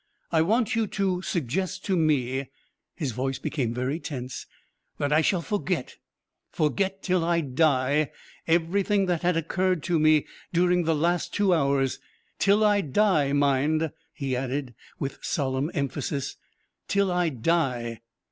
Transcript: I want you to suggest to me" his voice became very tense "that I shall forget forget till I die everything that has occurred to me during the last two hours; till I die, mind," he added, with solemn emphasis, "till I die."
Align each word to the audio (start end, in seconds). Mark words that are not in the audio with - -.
I 0.31 0.41
want 0.41 0.73
you 0.75 0.87
to 0.87 1.21
suggest 1.21 1.85
to 1.85 1.95
me" 1.95 2.49
his 2.95 3.11
voice 3.11 3.37
became 3.37 3.71
very 3.71 3.99
tense 3.99 4.47
"that 4.97 5.13
I 5.13 5.21
shall 5.21 5.43
forget 5.43 5.97
forget 6.49 7.03
till 7.03 7.23
I 7.23 7.41
die 7.41 8.09
everything 8.47 9.05
that 9.05 9.21
has 9.21 9.35
occurred 9.37 9.83
to 9.83 9.99
me 9.99 10.25
during 10.51 10.85
the 10.85 10.95
last 10.95 11.35
two 11.35 11.53
hours; 11.53 11.99
till 12.39 12.63
I 12.63 12.81
die, 12.81 13.31
mind," 13.31 13.91
he 14.11 14.35
added, 14.35 14.73
with 14.97 15.19
solemn 15.21 15.69
emphasis, 15.75 16.35
"till 16.87 17.11
I 17.11 17.29
die." 17.29 18.01